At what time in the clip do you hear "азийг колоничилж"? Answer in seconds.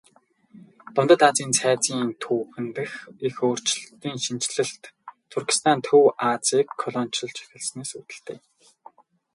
6.31-7.37